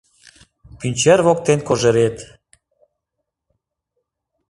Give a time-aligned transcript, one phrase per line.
[0.79, 2.17] Пӱнчер воктен кожерет.